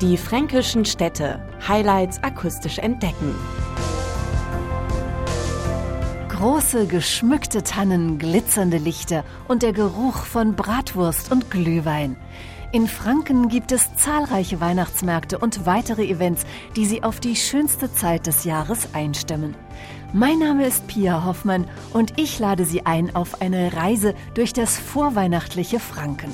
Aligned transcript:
Die 0.00 0.16
fränkischen 0.16 0.84
Städte. 0.84 1.40
Highlights 1.66 2.22
akustisch 2.22 2.78
entdecken. 2.78 3.34
Große 6.28 6.86
geschmückte 6.86 7.64
Tannen, 7.64 8.20
glitzernde 8.20 8.76
Lichter 8.78 9.24
und 9.48 9.64
der 9.64 9.72
Geruch 9.72 10.18
von 10.18 10.54
Bratwurst 10.54 11.32
und 11.32 11.50
Glühwein. 11.50 12.16
In 12.70 12.86
Franken 12.86 13.48
gibt 13.48 13.72
es 13.72 13.96
zahlreiche 13.96 14.60
Weihnachtsmärkte 14.60 15.36
und 15.38 15.66
weitere 15.66 16.04
Events, 16.04 16.46
die 16.76 16.86
Sie 16.86 17.02
auf 17.02 17.18
die 17.18 17.34
schönste 17.34 17.92
Zeit 17.92 18.28
des 18.28 18.44
Jahres 18.44 18.94
einstimmen. 18.94 19.56
Mein 20.12 20.38
Name 20.38 20.64
ist 20.64 20.86
Pia 20.86 21.24
Hoffmann 21.24 21.66
und 21.92 22.20
ich 22.20 22.38
lade 22.38 22.64
Sie 22.64 22.86
ein 22.86 23.16
auf 23.16 23.40
eine 23.40 23.72
Reise 23.74 24.14
durch 24.34 24.52
das 24.52 24.78
vorweihnachtliche 24.78 25.80
Franken. 25.80 26.30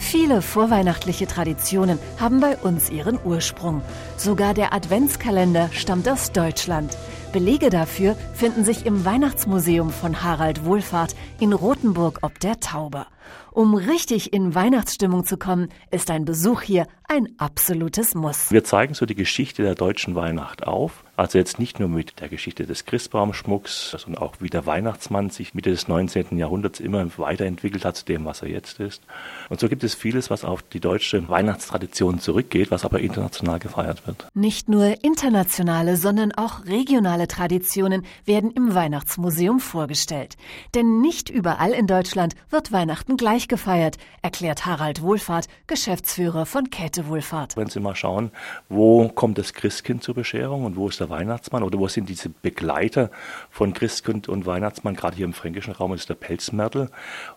Viele 0.00 0.40
vorweihnachtliche 0.42 1.26
Traditionen 1.28 1.98
haben 2.18 2.40
bei 2.40 2.56
uns 2.56 2.90
ihren 2.90 3.18
Ursprung. 3.22 3.82
Sogar 4.16 4.54
der 4.54 4.72
Adventskalender 4.72 5.68
stammt 5.72 6.08
aus 6.08 6.32
Deutschland. 6.32 6.96
Belege 7.32 7.70
dafür 7.70 8.16
finden 8.34 8.64
sich 8.64 8.86
im 8.86 9.04
Weihnachtsmuseum 9.04 9.90
von 9.90 10.24
Harald 10.24 10.64
Wohlfahrt 10.64 11.14
in 11.38 11.52
Rothenburg 11.52 12.18
ob 12.22 12.40
der 12.40 12.58
Tauber. 12.58 13.06
Um 13.52 13.74
richtig 13.74 14.32
in 14.32 14.54
Weihnachtsstimmung 14.54 15.24
zu 15.24 15.36
kommen, 15.36 15.68
ist 15.92 16.10
ein 16.10 16.24
Besuch 16.24 16.62
hier 16.62 16.86
ein 17.06 17.28
absolutes 17.38 18.14
Muss. 18.14 18.50
Wir 18.50 18.64
zeigen 18.64 18.94
so 18.94 19.06
die 19.06 19.14
Geschichte 19.14 19.62
der 19.62 19.74
deutschen 19.74 20.16
Weihnacht 20.16 20.66
auf. 20.66 21.04
Also 21.20 21.36
jetzt 21.36 21.58
nicht 21.58 21.78
nur 21.78 21.90
mit 21.90 22.18
der 22.20 22.30
Geschichte 22.30 22.64
des 22.64 22.86
Christbaumschmucks, 22.86 23.90
sondern 23.90 24.22
auch 24.22 24.36
wie 24.40 24.48
der 24.48 24.64
Weihnachtsmann 24.64 25.28
sich 25.28 25.52
Mitte 25.52 25.68
des 25.68 25.86
19. 25.86 26.38
Jahrhunderts 26.38 26.80
immer 26.80 27.06
weiterentwickelt 27.18 27.84
hat 27.84 27.96
zu 27.96 28.06
dem, 28.06 28.24
was 28.24 28.40
er 28.40 28.48
jetzt 28.48 28.80
ist. 28.80 29.02
Und 29.50 29.60
so 29.60 29.68
gibt 29.68 29.84
es 29.84 29.94
vieles, 29.94 30.30
was 30.30 30.46
auf 30.46 30.62
die 30.62 30.80
deutsche 30.80 31.28
Weihnachtstradition 31.28 32.20
zurückgeht, 32.20 32.70
was 32.70 32.86
aber 32.86 33.00
international 33.00 33.58
gefeiert 33.58 34.06
wird. 34.06 34.28
Nicht 34.32 34.70
nur 34.70 35.04
internationale, 35.04 35.98
sondern 35.98 36.32
auch 36.32 36.64
regionale 36.64 37.28
Traditionen 37.28 38.06
werden 38.24 38.50
im 38.52 38.74
Weihnachtsmuseum 38.74 39.60
vorgestellt. 39.60 40.38
Denn 40.74 41.02
nicht 41.02 41.28
überall 41.28 41.72
in 41.72 41.86
Deutschland 41.86 42.34
wird 42.48 42.72
Weihnachten 42.72 43.18
gleich 43.18 43.46
gefeiert, 43.46 43.98
erklärt 44.22 44.64
Harald 44.64 45.02
Wohlfahrt, 45.02 45.48
Geschäftsführer 45.66 46.46
von 46.46 46.70
Käthe 46.70 47.08
Wohlfahrt. 47.08 47.58
Wenn 47.58 47.68
Sie 47.68 47.80
mal 47.80 47.94
schauen, 47.94 48.30
wo 48.70 49.10
kommt 49.10 49.36
das 49.36 49.52
Christkind 49.52 50.02
zur 50.02 50.14
Bescherung 50.14 50.64
und 50.64 50.76
wo 50.76 50.88
ist 50.88 50.98
der 50.98 51.09
Weihnachtsmann 51.10 51.62
oder 51.62 51.78
wo 51.78 51.88
sind 51.88 52.08
diese 52.08 52.28
Begleiter 52.28 53.10
von 53.50 53.72
Christkind 53.74 54.28
und 54.28 54.46
Weihnachtsmann, 54.46 54.94
gerade 54.94 55.16
hier 55.16 55.26
im 55.26 55.32
fränkischen 55.32 55.74
Raum 55.74 55.92
ist 55.92 56.08
der 56.08 56.14
Pelzmärtel 56.14 56.90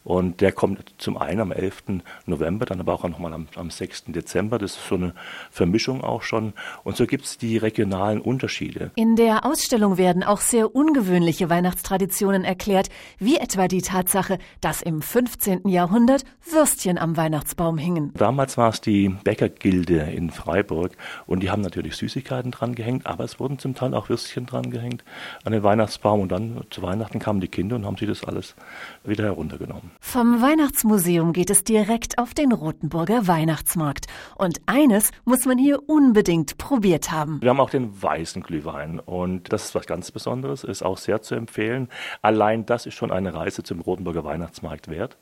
und 0.04 0.42
der 0.42 0.52
kommt 0.52 0.94
zum 0.98 1.18
einen 1.18 1.42
am 1.42 1.52
11. 1.52 1.84
November, 2.26 2.66
dann 2.66 2.80
aber 2.80 2.94
auch 2.94 3.04
nochmal 3.04 3.34
am, 3.34 3.48
am 3.56 3.70
6. 3.70 4.06
Dezember. 4.08 4.60
Das 4.60 4.78
ist 4.78 4.88
so 4.88 4.96
eine 4.96 5.14
Vermischung 5.52 6.04
auch 6.04 6.22
schon 6.22 6.54
und 6.84 6.96
so 6.96 7.06
gibt 7.06 7.26
es 7.26 7.38
die 7.38 7.58
regionalen 7.58 8.22
Unterschiede. 8.22 8.92
In 8.96 9.16
der 9.16 9.46
Ausstellung 9.46 9.98
werden 9.98 10.24
auch 10.24 10.40
sehr 10.40 10.76
ungewöhnliche 10.76 11.50
Weihnachtstraditionen 11.50 12.44
erklärt, 12.44 12.90
wie 13.20 13.38
etwa 13.38 13.68
die 13.68 13.82
Tatsache, 13.82 14.40
dass 14.62 14.82
im 14.82 15.02
15. 15.02 15.68
Jahrhundert 15.68 16.24
Würstchen 16.50 16.98
am 16.98 17.18
Weihnachtsbaum 17.18 17.78
hingen. 17.78 18.12
Damals 18.16 18.58
war 18.58 18.70
es 18.70 18.82
die 18.82 19.10
Bäckergilde 19.10 20.02
in 20.12 20.30
Freiburg 20.30 20.96
und 21.26 21.42
die 21.42 21.50
haben 21.50 21.62
natürlich 21.62 21.96
Süßigkeiten 21.96 22.52
dran 22.52 22.76
gehängt, 22.76 23.06
aber 23.06 23.24
es 23.24 23.40
wurden 23.40 23.60
zum 23.64 23.74
Teil 23.76 23.94
auch 23.94 24.10
Würstchen 24.10 24.46
dran 24.46 24.70
gehängt 24.70 25.04
an 25.46 25.54
den 25.54 25.64
Weihnachtsbaum 25.64 26.20
und 26.22 26.32
dann 26.32 26.62
zu 26.70 26.82
Weihnachten 26.82 27.20
kamen 27.20 27.40
die 27.40 27.48
Kinder 27.48 27.78
und 27.78 27.86
haben 27.86 27.98
sie 27.98 28.06
das 28.06 28.24
alles 28.24 28.56
wieder 29.04 29.24
heruntergenommen. 29.24 29.92
Vom 30.02 30.42
Weihnachtsmuseum 30.42 31.34
geht 31.34 31.50
es 31.50 31.64
direkt 31.64 32.18
auf 32.20 32.34
den 32.34 32.52
Rotenburger 32.52 33.28
Weihnachtsmarkt 33.28 34.08
und 34.36 34.62
eines 34.66 35.12
muss 35.24 35.46
man 35.46 35.58
hier 35.58 35.88
unbedingt 35.88 36.58
probiert 36.58 37.12
haben. 37.12 37.42
Wir 37.42 37.50
haben 37.50 37.60
auch 37.62 37.70
den 37.70 38.02
weißen 38.02 38.44
Glühwein 38.44 39.00
und 39.00 39.52
das 39.54 39.66
ist 39.66 39.76
was 39.76 39.88
ganz 39.88 40.12
Besonderes, 40.12 40.64
ist 40.64 40.84
auch 40.84 40.98
sehr 40.98 41.22
zu 41.22 41.36
empfehlen. 41.36 41.88
Allein 42.22 42.66
das 42.66 42.86
ist 42.86 42.96
schon 42.96 43.12
eine 43.12 43.34
Reise 43.34 43.64
zum 43.64 43.80
Rotenburger 43.80 44.26
Weihnachtsmarkt 44.26 44.90
wert 44.90 45.18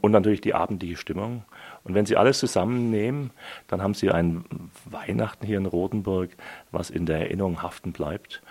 und 0.00 0.12
natürlich 0.12 0.40
die 0.40 0.54
abendliche 0.54 0.96
Stimmung. 0.96 1.44
Und 1.84 1.94
wenn 1.94 2.06
Sie 2.06 2.16
alles 2.16 2.38
zusammennehmen, 2.38 3.30
dann 3.66 3.82
haben 3.82 3.94
Sie 3.94 4.10
ein 4.10 4.44
Weihnachten 4.84 5.46
hier 5.46 5.58
in 5.58 5.66
Rotenburg, 5.66 6.30
was 6.70 6.90
in 6.90 7.06
der 7.06 7.20
Erinnerung 7.20 7.62
haften 7.62 7.92
bleibt. 7.92 8.42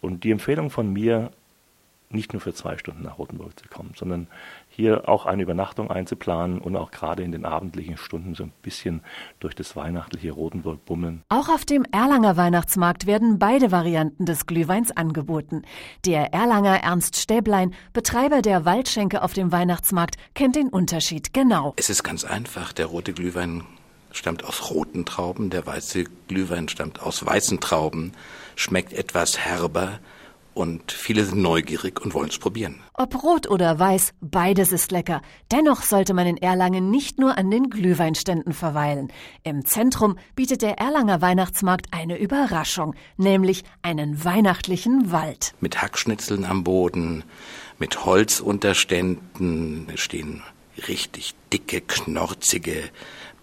Und 0.00 0.24
die 0.24 0.30
Empfehlung 0.30 0.70
von 0.70 0.92
mir, 0.92 1.30
nicht 2.10 2.32
nur 2.32 2.40
für 2.40 2.54
zwei 2.54 2.78
Stunden 2.78 3.02
nach 3.02 3.18
Rotenburg 3.18 3.58
zu 3.58 3.68
kommen, 3.68 3.92
sondern 3.96 4.28
hier 4.68 5.08
auch 5.08 5.26
eine 5.26 5.42
Übernachtung 5.42 5.90
einzuplanen 5.90 6.58
und 6.58 6.76
auch 6.76 6.90
gerade 6.90 7.22
in 7.22 7.32
den 7.32 7.44
abendlichen 7.44 7.96
Stunden 7.96 8.34
so 8.34 8.44
ein 8.44 8.52
bisschen 8.62 9.02
durch 9.40 9.54
das 9.54 9.76
weihnachtliche 9.76 10.32
Rotenburg 10.32 10.84
bummeln. 10.84 11.22
Auch 11.28 11.48
auf 11.48 11.64
dem 11.64 11.84
Erlanger 11.92 12.36
Weihnachtsmarkt 12.36 13.06
werden 13.06 13.38
beide 13.38 13.70
Varianten 13.72 14.24
des 14.24 14.46
Glühweins 14.46 14.90
angeboten. 14.96 15.62
Der 16.06 16.32
Erlanger 16.32 16.80
Ernst 16.80 17.16
Stäblein, 17.16 17.74
Betreiber 17.92 18.40
der 18.40 18.64
Waldschenke 18.64 19.22
auf 19.22 19.34
dem 19.34 19.52
Weihnachtsmarkt, 19.52 20.16
kennt 20.34 20.56
den 20.56 20.68
Unterschied 20.68 21.34
genau. 21.34 21.74
Es 21.76 21.90
ist 21.90 22.02
ganz 22.02 22.24
einfach. 22.24 22.72
Der 22.72 22.86
rote 22.86 23.12
Glühwein 23.12 23.64
stammt 24.12 24.44
aus 24.44 24.70
roten 24.70 25.04
Trauben, 25.04 25.50
der 25.50 25.66
weiße 25.66 26.04
Glühwein 26.28 26.68
stammt 26.68 27.02
aus 27.02 27.24
weißen 27.24 27.60
Trauben, 27.60 28.12
schmeckt 28.56 28.92
etwas 28.92 29.38
herber, 29.38 29.98
und 30.58 30.90
viele 30.90 31.24
sind 31.24 31.40
neugierig 31.40 32.00
und 32.00 32.14
wollen 32.14 32.28
es 32.28 32.38
probieren. 32.38 32.80
Ob 32.94 33.22
rot 33.22 33.48
oder 33.48 33.78
weiß, 33.78 34.12
beides 34.20 34.72
ist 34.72 34.90
lecker. 34.90 35.22
Dennoch 35.52 35.82
sollte 35.82 36.14
man 36.14 36.26
in 36.26 36.36
Erlangen 36.36 36.90
nicht 36.90 37.18
nur 37.18 37.38
an 37.38 37.50
den 37.50 37.70
Glühweinständen 37.70 38.52
verweilen. 38.52 39.12
Im 39.44 39.64
Zentrum 39.64 40.18
bietet 40.34 40.62
der 40.62 40.78
Erlanger 40.78 41.22
Weihnachtsmarkt 41.22 41.86
eine 41.92 42.18
Überraschung, 42.18 42.94
nämlich 43.16 43.62
einen 43.82 44.24
weihnachtlichen 44.24 45.12
Wald. 45.12 45.54
Mit 45.60 45.80
Hackschnitzeln 45.80 46.44
am 46.44 46.64
Boden, 46.64 47.22
mit 47.78 48.04
Holzunterständen 48.04 49.92
stehen 49.94 50.42
richtig 50.88 51.34
dicke, 51.52 51.80
knorzige 51.80 52.90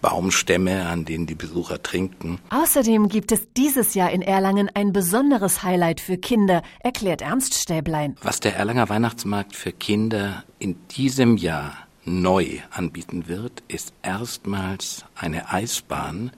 Baumstämme, 0.06 0.86
an 0.86 1.04
denen 1.04 1.26
die 1.26 1.34
Besucher 1.34 1.82
trinken. 1.82 2.38
Außerdem 2.50 3.08
gibt 3.08 3.32
es 3.32 3.52
dieses 3.56 3.94
Jahr 3.94 4.12
in 4.12 4.22
Erlangen 4.22 4.70
ein 4.72 4.92
besonderes 4.92 5.64
Highlight 5.64 6.00
für 6.00 6.16
Kinder, 6.16 6.62
erklärt 6.78 7.22
Ernst 7.22 7.54
Stäblein. 7.54 8.14
Was 8.22 8.38
der 8.38 8.54
Erlanger 8.54 8.88
Weihnachtsmarkt 8.88 9.56
für 9.56 9.72
Kinder 9.72 10.44
in 10.60 10.76
diesem 10.96 11.36
Jahr 11.36 11.72
neu 12.04 12.60
anbieten 12.70 13.26
wird, 13.26 13.64
ist 13.66 13.94
erstmals 14.02 15.04
eine 15.16 15.50
Eisbahn. 15.50 16.30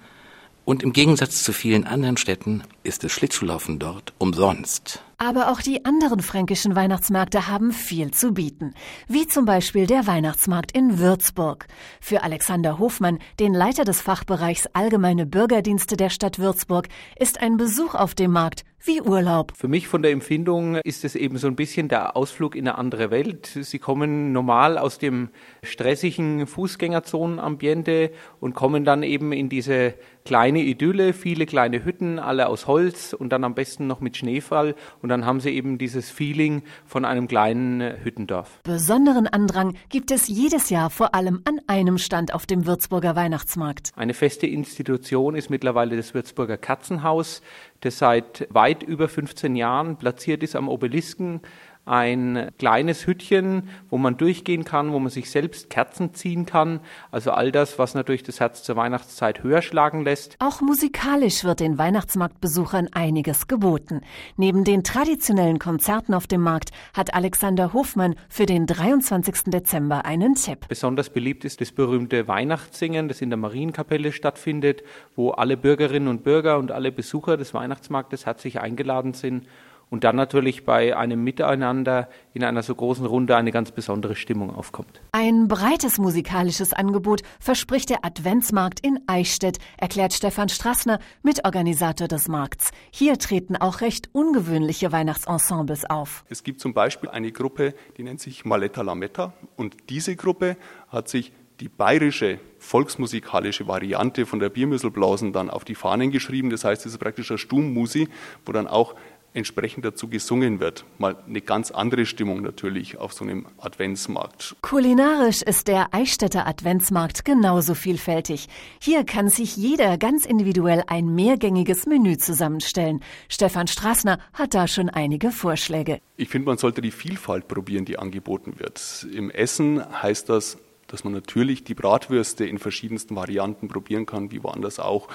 Und 0.68 0.82
im 0.82 0.92
Gegensatz 0.92 1.42
zu 1.44 1.54
vielen 1.54 1.86
anderen 1.86 2.18
Städten 2.18 2.62
ist 2.82 3.02
das 3.02 3.10
Schlittschuhlaufen 3.10 3.78
dort 3.78 4.12
umsonst. 4.18 5.02
Aber 5.16 5.50
auch 5.50 5.62
die 5.62 5.86
anderen 5.86 6.20
fränkischen 6.20 6.76
Weihnachtsmärkte 6.76 7.48
haben 7.48 7.72
viel 7.72 8.10
zu 8.10 8.34
bieten, 8.34 8.74
wie 9.08 9.26
zum 9.26 9.46
Beispiel 9.46 9.86
der 9.86 10.06
Weihnachtsmarkt 10.06 10.72
in 10.72 10.98
Würzburg. 10.98 11.68
Für 12.02 12.22
Alexander 12.22 12.78
Hofmann, 12.78 13.18
den 13.40 13.54
Leiter 13.54 13.84
des 13.84 14.02
Fachbereichs 14.02 14.68
Allgemeine 14.74 15.24
Bürgerdienste 15.24 15.96
der 15.96 16.10
Stadt 16.10 16.38
Würzburg, 16.38 16.88
ist 17.18 17.40
ein 17.40 17.56
Besuch 17.56 17.94
auf 17.94 18.14
dem 18.14 18.32
Markt 18.32 18.66
wie 18.84 19.00
Urlaub. 19.00 19.52
Für 19.56 19.68
mich 19.68 19.88
von 19.88 20.02
der 20.02 20.12
Empfindung 20.12 20.76
ist 20.76 21.04
es 21.04 21.16
eben 21.16 21.36
so 21.36 21.48
ein 21.48 21.56
bisschen 21.56 21.88
der 21.88 22.16
Ausflug 22.16 22.54
in 22.54 22.68
eine 22.68 22.78
andere 22.78 23.10
Welt. 23.10 23.46
Sie 23.46 23.78
kommen 23.78 24.32
normal 24.32 24.78
aus 24.78 24.98
dem 24.98 25.30
stressigen 25.64 26.46
Fußgängerzonenambiente 26.46 28.12
und 28.38 28.54
kommen 28.54 28.84
dann 28.84 29.02
eben 29.02 29.32
in 29.32 29.48
diese 29.48 29.94
kleine 30.28 30.60
Idylle, 30.60 31.14
viele 31.14 31.46
kleine 31.46 31.86
Hütten, 31.86 32.18
alle 32.18 32.48
aus 32.48 32.66
Holz 32.66 33.14
und 33.14 33.30
dann 33.30 33.44
am 33.44 33.54
besten 33.54 33.86
noch 33.86 34.00
mit 34.00 34.14
Schneefall 34.14 34.74
und 35.00 35.08
dann 35.08 35.24
haben 35.24 35.40
sie 35.40 35.48
eben 35.48 35.78
dieses 35.78 36.10
Feeling 36.10 36.64
von 36.84 37.06
einem 37.06 37.28
kleinen 37.28 37.80
äh, 37.80 37.96
Hüttendorf. 38.04 38.60
Besonderen 38.62 39.26
Andrang 39.26 39.74
gibt 39.88 40.10
es 40.10 40.28
jedes 40.28 40.68
Jahr 40.68 40.90
vor 40.90 41.14
allem 41.14 41.40
an 41.46 41.62
einem 41.66 41.96
Stand 41.96 42.34
auf 42.34 42.44
dem 42.44 42.66
Würzburger 42.66 43.16
Weihnachtsmarkt. 43.16 43.92
Eine 43.96 44.12
feste 44.12 44.46
Institution 44.46 45.34
ist 45.34 45.48
mittlerweile 45.48 45.96
das 45.96 46.12
Würzburger 46.12 46.58
Katzenhaus, 46.58 47.40
das 47.80 47.96
seit 47.96 48.46
weit 48.50 48.82
über 48.82 49.08
15 49.08 49.56
Jahren 49.56 49.96
platziert 49.96 50.42
ist 50.42 50.56
am 50.56 50.68
Obelisken 50.68 51.40
ein 51.88 52.50
kleines 52.58 53.06
Hütchen, 53.06 53.68
wo 53.90 53.98
man 53.98 54.16
durchgehen 54.16 54.64
kann, 54.64 54.92
wo 54.92 54.98
man 54.98 55.10
sich 55.10 55.30
selbst 55.30 55.70
Kerzen 55.70 56.14
ziehen 56.14 56.46
kann. 56.46 56.80
Also 57.10 57.30
all 57.30 57.50
das, 57.50 57.78
was 57.78 57.94
natürlich 57.94 58.22
das 58.22 58.40
Herz 58.40 58.62
zur 58.62 58.76
Weihnachtszeit 58.76 59.42
höher 59.42 59.62
schlagen 59.62 60.04
lässt. 60.04 60.36
Auch 60.38 60.60
musikalisch 60.60 61.44
wird 61.44 61.60
den 61.60 61.78
Weihnachtsmarktbesuchern 61.78 62.88
einiges 62.92 63.46
geboten. 63.46 64.02
Neben 64.36 64.64
den 64.64 64.84
traditionellen 64.84 65.58
Konzerten 65.58 66.14
auf 66.14 66.26
dem 66.26 66.42
Markt 66.42 66.70
hat 66.94 67.14
Alexander 67.14 67.72
Hofmann 67.72 68.14
für 68.28 68.46
den 68.46 68.66
23. 68.66 69.44
Dezember 69.46 70.04
einen 70.04 70.34
Tipp. 70.34 70.68
Besonders 70.68 71.10
beliebt 71.10 71.44
ist 71.44 71.60
das 71.60 71.72
berühmte 71.72 72.28
Weihnachtssingen, 72.28 73.08
das 73.08 73.20
in 73.20 73.30
der 73.30 73.38
Marienkapelle 73.38 74.12
stattfindet, 74.12 74.82
wo 75.16 75.30
alle 75.30 75.56
Bürgerinnen 75.56 76.08
und 76.08 76.22
Bürger 76.22 76.58
und 76.58 76.70
alle 76.70 76.92
Besucher 76.92 77.36
des 77.36 77.54
Weihnachtsmarktes 77.54 78.26
herzlich 78.26 78.60
eingeladen 78.60 79.14
sind 79.14 79.46
und 79.90 80.04
dann 80.04 80.16
natürlich 80.16 80.64
bei 80.64 80.96
einem 80.96 81.22
Miteinander 81.22 82.08
in 82.34 82.44
einer 82.44 82.62
so 82.62 82.74
großen 82.74 83.06
Runde 83.06 83.36
eine 83.36 83.52
ganz 83.52 83.70
besondere 83.70 84.16
Stimmung 84.16 84.54
aufkommt. 84.54 85.00
Ein 85.12 85.48
breites 85.48 85.98
musikalisches 85.98 86.72
Angebot 86.72 87.22
verspricht 87.40 87.90
der 87.90 88.04
Adventsmarkt 88.04 88.80
in 88.80 89.00
Eichstätt, 89.06 89.58
erklärt 89.76 90.12
Stefan 90.12 90.48
Strassner, 90.48 90.98
Mitorganisator 91.22 92.08
des 92.08 92.28
Markts. 92.28 92.70
Hier 92.90 93.18
treten 93.18 93.56
auch 93.56 93.80
recht 93.80 94.10
ungewöhnliche 94.12 94.92
Weihnachtsensembles 94.92 95.88
auf. 95.88 96.24
Es 96.28 96.42
gibt 96.42 96.60
zum 96.60 96.74
Beispiel 96.74 97.08
eine 97.08 97.32
Gruppe, 97.32 97.74
die 97.96 98.02
nennt 98.02 98.20
sich 98.20 98.44
Maletta 98.44 98.82
Lametta 98.82 99.32
und 99.56 99.76
diese 99.88 100.16
Gruppe 100.16 100.56
hat 100.88 101.08
sich 101.08 101.32
die 101.60 101.68
bayerische 101.68 102.38
volksmusikalische 102.58 103.66
Variante 103.66 104.26
von 104.26 104.38
der 104.38 104.48
Biermüsselblasen 104.48 105.32
dann 105.32 105.50
auf 105.50 105.64
die 105.64 105.74
Fahnen 105.74 106.10
geschrieben. 106.10 106.50
Das 106.50 106.64
heißt, 106.64 106.86
es 106.86 106.92
ist 106.92 106.98
praktisch 106.98 107.30
ein 107.30 107.38
Stummmusi, 107.38 108.08
wo 108.44 108.52
dann 108.52 108.68
auch 108.68 108.94
entsprechend 109.38 109.84
dazu 109.84 110.08
gesungen 110.08 110.60
wird. 110.60 110.84
Mal 110.98 111.16
eine 111.26 111.40
ganz 111.40 111.70
andere 111.70 112.04
Stimmung 112.04 112.42
natürlich 112.42 112.98
auf 112.98 113.12
so 113.12 113.24
einem 113.24 113.46
Adventsmarkt. 113.58 114.56
Kulinarisch 114.60 115.42
ist 115.42 115.68
der 115.68 115.94
Eichstätter 115.94 116.46
Adventsmarkt 116.46 117.24
genauso 117.24 117.74
vielfältig. 117.74 118.48
Hier 118.80 119.04
kann 119.04 119.28
sich 119.28 119.56
jeder 119.56 119.96
ganz 119.96 120.26
individuell 120.26 120.82
ein 120.86 121.14
mehrgängiges 121.14 121.86
Menü 121.86 122.18
zusammenstellen. 122.18 123.00
Stefan 123.28 123.68
Straßner 123.68 124.18
hat 124.34 124.52
da 124.54 124.68
schon 124.68 124.90
einige 124.90 125.30
Vorschläge. 125.30 126.00
Ich 126.16 126.28
finde, 126.28 126.46
man 126.46 126.58
sollte 126.58 126.82
die 126.82 126.90
Vielfalt 126.90 127.48
probieren, 127.48 127.84
die 127.84 127.98
angeboten 127.98 128.58
wird. 128.58 129.06
Im 129.14 129.30
Essen 129.30 129.82
heißt 130.02 130.28
das, 130.28 130.58
dass 130.88 131.04
man 131.04 131.12
natürlich 131.12 131.64
die 131.64 131.74
Bratwürste 131.74 132.44
in 132.44 132.58
verschiedensten 132.58 133.14
Varianten 133.14 133.68
probieren 133.68 134.06
kann, 134.06 134.32
wie 134.32 134.42
woanders 134.42 134.80
auch. 134.80 135.08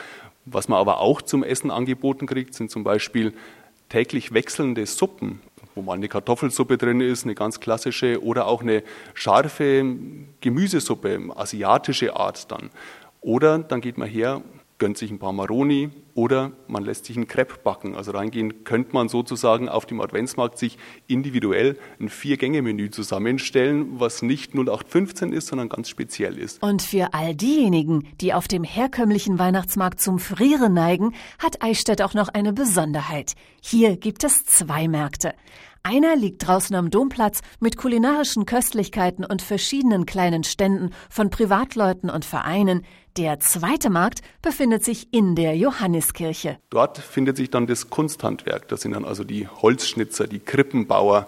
Was 0.45 0.67
man 0.67 0.79
aber 0.79 0.99
auch 0.99 1.21
zum 1.21 1.43
Essen 1.43 1.71
angeboten 1.71 2.27
kriegt, 2.27 2.53
sind 2.53 2.69
zum 2.69 2.83
Beispiel 2.83 3.33
täglich 3.93 4.33
wechselnde 4.33 4.87
Suppen, 4.87 5.39
wo 5.75 5.83
mal 5.83 5.93
eine 5.93 6.07
Kartoffelsuppe 6.07 6.79
drin 6.79 6.99
ist, 6.99 7.25
eine 7.25 7.35
ganz 7.35 7.59
klassische, 7.59 8.23
oder 8.23 8.47
auch 8.47 8.63
eine 8.63 8.81
scharfe 9.13 9.85
Gemüsesuppe, 10.41 11.19
asiatische 11.35 12.15
Art 12.15 12.51
dann. 12.51 12.71
Oder 13.21 13.59
dann 13.59 13.81
geht 13.81 13.99
man 13.99 14.09
her 14.09 14.41
gönnt 14.83 14.97
sich 14.97 15.12
ein 15.12 15.18
paar 15.18 15.31
Maroni 15.31 15.91
oder 16.13 16.51
man 16.68 16.83
lässt 16.83 17.06
sich 17.06 17.15
einen 17.15 17.25
Crepe 17.25 17.56
backen. 17.63 17.95
Also 17.95 18.12
reingehen 18.12 18.65
könnte 18.65 18.91
man 18.91 19.07
sozusagen 19.07 19.69
auf 19.69 19.85
dem 19.85 20.01
Adventsmarkt 20.01 20.57
sich 20.57 20.77
individuell 21.07 21.77
ein 22.01 22.09
Vier-Gänge-Menü 22.09 22.89
zusammenstellen, 22.89 24.01
was 24.01 24.21
nicht 24.24 24.53
0815 24.53 25.31
ist, 25.31 25.47
sondern 25.47 25.69
ganz 25.69 25.88
speziell 25.88 26.38
ist. 26.38 26.62
Und 26.62 26.81
für 26.81 27.13
all 27.13 27.33
diejenigen, 27.33 28.09
die 28.19 28.33
auf 28.33 28.50
dem 28.50 28.65
herkömmlichen 28.65 29.39
Weihnachtsmarkt 29.39 30.01
zum 30.01 30.19
Frieren 30.19 30.74
neigen, 30.74 31.13
hat 31.39 31.63
Eichstätt 31.63 32.01
auch 32.01 32.13
noch 32.13 32.27
eine 32.27 32.51
Besonderheit. 32.51 33.36
Hier 33.62 33.95
gibt 33.95 34.25
es 34.25 34.44
zwei 34.44 34.89
Märkte. 34.89 35.33
Einer 35.86 36.15
liegt 36.15 36.47
draußen 36.47 36.74
am 36.77 36.89
Domplatz 36.89 37.41
mit 37.59 37.75
kulinarischen 37.75 38.45
Köstlichkeiten 38.45 39.25
und 39.25 39.41
verschiedenen 39.41 40.06
kleinen 40.06 40.45
Ständen 40.45 40.91
von 41.09 41.29
Privatleuten 41.29 42.09
und 42.09 42.24
Vereinen. 42.24 42.86
Der 43.15 43.39
zweite 43.39 43.92
Markt 43.92 44.24
befindet 44.42 44.83
sich 44.83 45.13
in 45.13 45.36
der 45.36 45.56
Johanniskirche. 45.56 46.57
Dort 46.71 46.98
findet 46.98 47.38
sich 47.38 47.51
dann 47.51 47.68
das 47.68 47.92
Kunsthandwerk. 47.92 48.68
Das 48.69 48.81
sind 48.81 48.94
dann 48.94 49.06
also 49.06 49.24
die 49.24 49.48
Holzschnitzer, 49.48 50.25
die 50.25 50.39
Krippenbauer, 50.39 51.27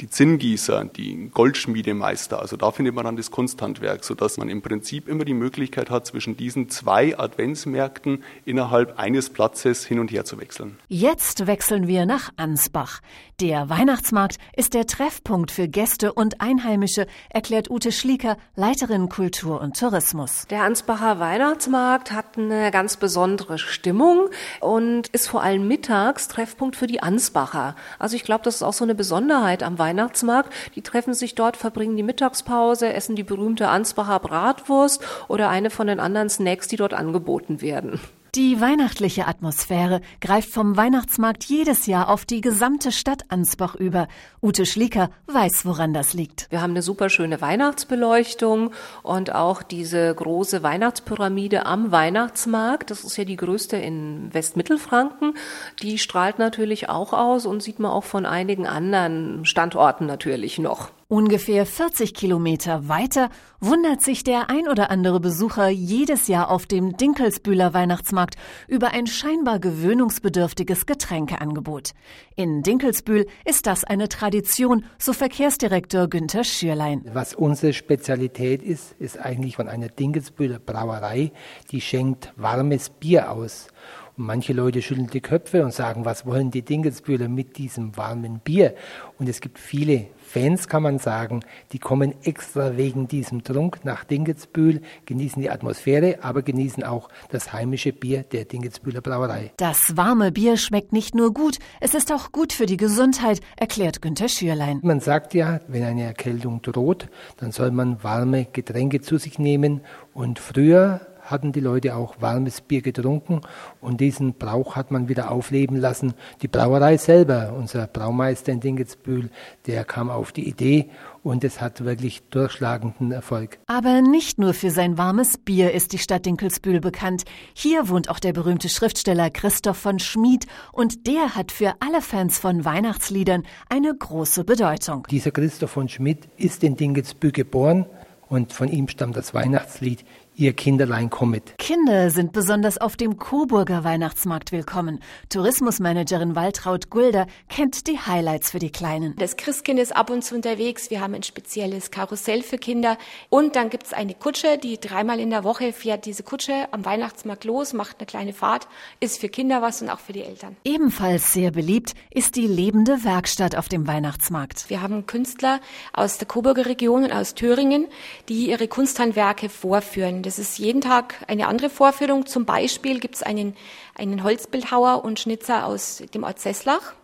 die 0.00 0.08
Zinngießer, 0.08 0.84
die 0.84 1.30
Goldschmiedemeister. 1.34 2.38
Also 2.38 2.56
da 2.56 2.70
findet 2.70 2.94
man 2.94 3.04
dann 3.04 3.16
das 3.16 3.32
Kunsthandwerk, 3.32 4.04
sodass 4.04 4.36
man 4.36 4.48
im 4.48 4.62
Prinzip 4.62 5.08
immer 5.08 5.24
die 5.24 5.34
Möglichkeit 5.34 5.90
hat, 5.90 6.06
zwischen 6.06 6.36
diesen 6.36 6.68
zwei 6.68 7.18
Adventsmärkten 7.18 8.22
innerhalb 8.44 8.96
eines 9.00 9.28
Platzes 9.28 9.84
hin 9.84 9.98
und 9.98 10.12
her 10.12 10.24
zu 10.24 10.38
wechseln. 10.40 10.78
Jetzt 10.86 11.48
wechseln 11.48 11.88
wir 11.88 12.06
nach 12.06 12.30
Ansbach. 12.36 13.00
Der 13.40 13.68
Weihnachtsmarkt 13.68 14.38
ist 14.56 14.74
der 14.74 14.86
Treffpunkt 14.86 15.50
für 15.50 15.66
Gäste 15.66 16.12
und 16.12 16.40
Einheimische, 16.40 17.08
erklärt 17.28 17.68
Ute 17.68 17.90
Schlieker, 17.90 18.36
Leiterin 18.54 19.08
Kultur 19.08 19.60
und 19.60 19.76
Tourismus. 19.76 20.46
Der 20.48 20.62
Ansbacher 20.62 21.18
Weihnachtsmarkt 21.24 22.12
hat 22.12 22.36
eine 22.36 22.70
ganz 22.70 22.98
besondere 22.98 23.56
Stimmung 23.56 24.28
und 24.60 25.08
ist 25.08 25.26
vor 25.26 25.42
allem 25.42 25.66
mittags 25.66 26.28
Treffpunkt 26.28 26.76
für 26.76 26.86
die 26.86 27.02
Ansbacher. 27.02 27.76
Also 27.98 28.14
ich 28.14 28.24
glaube, 28.24 28.44
das 28.44 28.56
ist 28.56 28.62
auch 28.62 28.74
so 28.74 28.84
eine 28.84 28.94
Besonderheit 28.94 29.62
am 29.62 29.78
Weihnachtsmarkt. 29.78 30.52
Die 30.74 30.82
treffen 30.82 31.14
sich 31.14 31.34
dort, 31.34 31.56
verbringen 31.56 31.96
die 31.96 32.02
Mittagspause, 32.02 32.92
essen 32.92 33.16
die 33.16 33.22
berühmte 33.22 33.68
Ansbacher 33.68 34.20
Bratwurst 34.20 35.02
oder 35.26 35.48
eine 35.48 35.70
von 35.70 35.86
den 35.86 35.98
anderen 35.98 36.28
Snacks, 36.28 36.68
die 36.68 36.76
dort 36.76 36.92
angeboten 36.92 37.62
werden. 37.62 38.00
Die 38.34 38.60
weihnachtliche 38.60 39.28
Atmosphäre 39.28 40.00
greift 40.20 40.48
vom 40.50 40.76
Weihnachtsmarkt 40.76 41.44
jedes 41.44 41.86
Jahr 41.86 42.08
auf 42.08 42.24
die 42.24 42.40
gesamte 42.40 42.90
Stadt 42.90 43.22
Ansbach 43.28 43.76
über. 43.76 44.08
Ute 44.42 44.66
Schlieker 44.66 45.10
weiß, 45.28 45.64
woran 45.66 45.94
das 45.94 46.14
liegt. 46.14 46.50
Wir 46.50 46.60
haben 46.60 46.72
eine 46.72 46.82
super 46.82 47.10
schöne 47.10 47.40
Weihnachtsbeleuchtung 47.40 48.72
und 49.04 49.32
auch 49.32 49.62
diese 49.62 50.12
große 50.12 50.64
Weihnachtspyramide 50.64 51.64
am 51.64 51.92
Weihnachtsmarkt. 51.92 52.90
Das 52.90 53.04
ist 53.04 53.16
ja 53.16 53.24
die 53.24 53.36
größte 53.36 53.76
in 53.76 54.34
Westmittelfranken. 54.34 55.34
Die 55.80 55.98
strahlt 55.98 56.40
natürlich 56.40 56.88
auch 56.88 57.12
aus 57.12 57.46
und 57.46 57.62
sieht 57.62 57.78
man 57.78 57.92
auch 57.92 58.02
von 58.02 58.26
einigen 58.26 58.66
anderen 58.66 59.44
Standorten 59.44 60.06
natürlich 60.06 60.58
noch. 60.58 60.90
Ungefähr 61.08 61.66
40 61.66 62.14
Kilometer 62.14 62.88
weiter 62.88 63.28
wundert 63.60 64.00
sich 64.00 64.24
der 64.24 64.48
ein 64.48 64.68
oder 64.68 64.90
andere 64.90 65.20
Besucher 65.20 65.68
jedes 65.68 66.28
Jahr 66.28 66.50
auf 66.50 66.64
dem 66.64 66.96
Dinkelsbühler 66.96 67.74
Weihnachtsmarkt 67.74 68.36
über 68.68 68.92
ein 68.92 69.06
scheinbar 69.06 69.58
gewöhnungsbedürftiges 69.58 70.86
Getränkeangebot. 70.86 71.90
In 72.36 72.62
Dinkelsbühl 72.62 73.26
ist 73.44 73.66
das 73.66 73.84
eine 73.84 74.08
Tradition, 74.08 74.86
so 74.98 75.12
Verkehrsdirektor 75.12 76.08
Günther 76.08 76.42
Schürlein. 76.42 77.02
Was 77.12 77.34
unsere 77.34 77.74
Spezialität 77.74 78.62
ist, 78.62 78.92
ist 78.98 79.18
eigentlich 79.18 79.56
von 79.56 79.68
einer 79.68 79.88
Dinkelsbühler 79.88 80.58
Brauerei, 80.58 81.32
die 81.70 81.82
schenkt 81.82 82.32
warmes 82.36 82.88
Bier 82.88 83.30
aus. 83.30 83.68
Und 84.16 84.26
manche 84.26 84.52
Leute 84.52 84.80
schütteln 84.80 85.08
die 85.08 85.20
Köpfe 85.20 85.64
und 85.64 85.74
sagen, 85.74 86.04
was 86.04 86.24
wollen 86.24 86.50
die 86.50 86.62
Dinkelsbühler 86.62 87.28
mit 87.28 87.58
diesem 87.58 87.96
warmen 87.96 88.38
Bier? 88.38 88.74
Und 89.18 89.28
es 89.28 89.40
gibt 89.40 89.58
viele 89.58 90.06
Fans, 90.34 90.66
kann 90.66 90.82
man 90.82 90.98
sagen, 90.98 91.44
die 91.70 91.78
kommen 91.78 92.12
extra 92.24 92.76
wegen 92.76 93.06
diesem 93.06 93.44
Trunk 93.44 93.84
nach 93.84 94.02
Dinkelsbühl, 94.02 94.80
genießen 95.06 95.40
die 95.40 95.48
Atmosphäre, 95.48 96.18
aber 96.22 96.42
genießen 96.42 96.82
auch 96.82 97.08
das 97.30 97.52
heimische 97.52 97.92
Bier 97.92 98.24
der 98.24 98.44
Dinkelsbühler 98.44 99.00
Brauerei. 99.00 99.52
Das 99.58 99.96
warme 99.96 100.32
Bier 100.32 100.56
schmeckt 100.56 100.92
nicht 100.92 101.14
nur 101.14 101.32
gut, 101.32 101.60
es 101.80 101.94
ist 101.94 102.10
auch 102.12 102.32
gut 102.32 102.52
für 102.52 102.66
die 102.66 102.76
Gesundheit, 102.76 103.42
erklärt 103.56 104.02
Günter 104.02 104.28
Schürlein. 104.28 104.80
Man 104.82 104.98
sagt 104.98 105.34
ja, 105.34 105.60
wenn 105.68 105.84
eine 105.84 106.02
Erkältung 106.02 106.60
droht, 106.62 107.06
dann 107.36 107.52
soll 107.52 107.70
man 107.70 108.02
warme 108.02 108.44
Getränke 108.52 109.00
zu 109.02 109.18
sich 109.18 109.38
nehmen 109.38 109.82
und 110.14 110.40
früher 110.40 111.13
hatten 111.24 111.52
die 111.52 111.60
Leute 111.60 111.96
auch 111.96 112.20
warmes 112.20 112.60
Bier 112.60 112.82
getrunken 112.82 113.40
und 113.80 114.00
diesen 114.00 114.34
Brauch 114.34 114.76
hat 114.76 114.90
man 114.90 115.08
wieder 115.08 115.30
aufleben 115.30 115.76
lassen. 115.76 116.14
Die 116.42 116.48
Brauerei 116.48 116.96
selber, 116.96 117.54
unser 117.56 117.86
Braumeister 117.86 118.52
in 118.52 118.60
Dingelsbühl, 118.60 119.30
der 119.66 119.84
kam 119.84 120.10
auf 120.10 120.32
die 120.32 120.48
Idee 120.48 120.90
und 121.22 121.42
es 121.42 121.60
hat 121.60 121.84
wirklich 121.84 122.22
durchschlagenden 122.28 123.10
Erfolg. 123.10 123.58
Aber 123.66 124.02
nicht 124.02 124.38
nur 124.38 124.52
für 124.52 124.70
sein 124.70 124.98
warmes 124.98 125.38
Bier 125.38 125.72
ist 125.72 125.92
die 125.92 125.98
Stadt 125.98 126.26
Dinkelsbühl 126.26 126.80
bekannt. 126.80 127.24
Hier 127.54 127.88
wohnt 127.88 128.10
auch 128.10 128.18
der 128.18 128.32
berühmte 128.32 128.68
Schriftsteller 128.68 129.30
Christoph 129.30 129.78
von 129.78 129.98
Schmid 129.98 130.46
und 130.72 131.06
der 131.06 131.34
hat 131.34 131.50
für 131.50 131.74
alle 131.80 132.02
Fans 132.02 132.38
von 132.38 132.64
Weihnachtsliedern 132.64 133.44
eine 133.68 133.94
große 133.94 134.44
Bedeutung. 134.44 135.06
Dieser 135.10 135.30
Christoph 135.30 135.70
von 135.70 135.88
Schmid 135.88 136.28
ist 136.36 136.62
in 136.62 136.76
Dinkelsbühl 136.76 137.32
geboren 137.32 137.86
und 138.28 138.52
von 138.52 138.68
ihm 138.68 138.88
stammt 138.88 139.16
das 139.16 139.32
Weihnachtslied 139.34 140.04
Ihr 140.36 140.52
Kinderlein 140.52 141.10
kommet. 141.10 141.56
Kinder 141.58 142.10
sind 142.10 142.32
besonders 142.32 142.78
auf 142.78 142.96
dem 142.96 143.18
Coburger 143.18 143.84
Weihnachtsmarkt 143.84 144.50
willkommen. 144.50 144.98
Tourismusmanagerin 145.28 146.34
Waltraud 146.34 146.90
Gulder 146.90 147.28
kennt 147.48 147.86
die 147.86 148.00
Highlights 148.00 148.50
für 148.50 148.58
die 148.58 148.70
Kleinen. 148.70 149.14
Das 149.16 149.36
Christkind 149.36 149.78
ist 149.78 149.94
ab 149.94 150.10
und 150.10 150.24
zu 150.24 150.34
unterwegs. 150.34 150.90
Wir 150.90 151.00
haben 151.00 151.14
ein 151.14 151.22
spezielles 151.22 151.92
Karussell 151.92 152.42
für 152.42 152.58
Kinder. 152.58 152.98
Und 153.28 153.54
dann 153.54 153.70
gibt 153.70 153.86
es 153.86 153.92
eine 153.92 154.14
Kutsche, 154.14 154.58
die 154.58 154.80
dreimal 154.80 155.20
in 155.20 155.30
der 155.30 155.44
Woche 155.44 155.72
fährt 155.72 156.04
diese 156.04 156.24
Kutsche 156.24 156.66
am 156.72 156.84
Weihnachtsmarkt 156.84 157.44
los, 157.44 157.72
macht 157.72 158.00
eine 158.00 158.06
kleine 158.06 158.32
Fahrt, 158.32 158.66
ist 158.98 159.20
für 159.20 159.28
Kinder 159.28 159.62
was 159.62 159.82
und 159.82 159.88
auch 159.88 160.00
für 160.00 160.12
die 160.12 160.22
Eltern. 160.22 160.56
Ebenfalls 160.64 161.32
sehr 161.32 161.52
beliebt 161.52 161.94
ist 162.10 162.34
die 162.34 162.48
lebende 162.48 163.04
Werkstatt 163.04 163.54
auf 163.54 163.68
dem 163.68 163.86
Weihnachtsmarkt. 163.86 164.68
Wir 164.68 164.82
haben 164.82 165.06
Künstler 165.06 165.60
aus 165.92 166.18
der 166.18 166.26
Coburger 166.26 166.66
Region 166.66 167.04
und 167.04 167.12
aus 167.12 167.34
Thüringen, 167.34 167.86
die 168.28 168.50
ihre 168.50 168.66
Kunsthandwerke 168.66 169.48
vorführen. 169.48 170.23
Das 170.24 170.38
ist 170.38 170.58
jeden 170.58 170.80
Tag 170.80 171.22
eine 171.28 171.48
andere 171.48 171.68
Vorführung. 171.68 172.24
Zum 172.24 172.46
Beispiel 172.46 172.98
gibt 172.98 173.16
es 173.16 173.22
einen, 173.22 173.54
einen 173.94 174.22
Holzbildhauer 174.24 175.04
und 175.04 175.20
Schnitzer 175.20 175.66
aus 175.66 176.02
dem 176.14 176.22
Ort 176.22 176.40
Sesslach. 176.40 176.94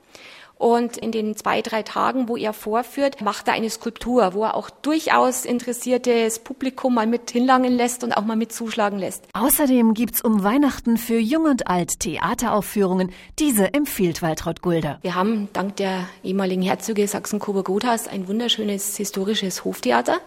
Und 0.61 0.99
in 0.99 1.11
den 1.11 1.35
zwei, 1.37 1.62
drei 1.62 1.83
Tagen, 1.83 2.29
wo 2.29 2.37
er 2.37 2.52
vorführt, 2.52 3.23
macht 3.23 3.49
er 3.49 3.55
eine 3.55 3.71
Skulptur, 3.71 4.35
wo 4.35 4.45
er 4.45 4.55
auch 4.55 4.69
durchaus 4.69 5.47
interessiertes 5.47 6.38
Publikum 6.40 6.95
mal 6.97 7.07
mit 7.07 7.31
hinlangen 7.31 7.73
lässt 7.73 8.05
und 8.05 8.12
auch 8.12 8.26
mal 8.26 8.37
mit 8.37 8.52
zuschlagen 8.52 8.99
lässt. 8.99 9.25
Außerdem 9.33 9.95
gibt's 9.95 10.21
um 10.21 10.45
Weihnachten 10.45 10.99
für 10.99 11.19
Jung 11.19 11.45
und 11.45 11.67
Alt 11.67 12.00
Theateraufführungen. 12.00 13.11
Diese 13.38 13.73
empfiehlt 13.73 14.21
Waltraud 14.21 14.61
Gulder. 14.61 14.99
Wir 15.00 15.14
haben 15.14 15.49
dank 15.55 15.76
der 15.76 16.07
ehemaligen 16.23 16.61
Herzöge 16.61 17.09
Sachsen-Coburg-Gotha 17.09 17.97
ein 18.11 18.29
wunderschönes 18.29 18.99
historisches 18.99 19.64
Hoftheater. 19.64 20.19